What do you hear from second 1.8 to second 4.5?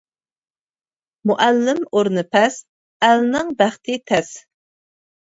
ئورنى پەس ئەلنىڭ بەختى تەس.